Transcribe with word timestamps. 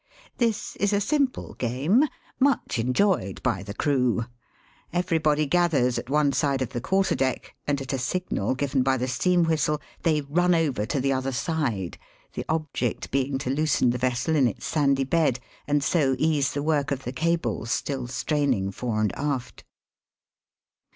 This 0.39 0.75
is 0.77 0.93
a 0.93 0.99
simple 0.99 1.53
game 1.53 2.05
much 2.39 2.79
en 2.79 2.91
joyed 2.91 3.39
by 3.43 3.61
the 3.61 3.75
crew* 3.75 4.25
Everybody 4.91 5.45
gathers 5.45 5.99
at 5.99 6.09
one 6.09 6.31
side 6.33 6.63
of 6.63 6.69
the 6.69 6.81
quarter 6.81 7.13
deck, 7.13 7.53
and 7.67 7.79
at 7.79 7.93
a 7.93 7.99
signal 7.99 8.55
given 8.55 8.81
by 8.81 8.97
the 8.97 9.07
steam 9.07 9.43
whistle 9.43 9.79
they 10.01 10.21
run 10.21 10.55
over 10.55 10.87
to 10.87 10.99
the 10.99 11.13
other 11.13 11.31
side, 11.31 11.99
the 12.33 12.45
object 12.49 13.11
being 13.11 13.37
to 13.37 13.51
loosen 13.51 13.91
the 13.91 13.99
vessel 13.99 14.35
in 14.35 14.47
its 14.47 14.65
sandy 14.65 15.03
bed, 15.03 15.39
and 15.67 15.83
so 15.83 16.15
ease 16.17 16.53
the 16.55 16.63
work 16.63 16.89
of 16.89 17.03
the 17.03 17.13
cables 17.13 17.69
still 17.69 18.07
straining 18.07 18.71
fore 18.71 19.01
and 19.01 19.13
aft. 19.15 19.65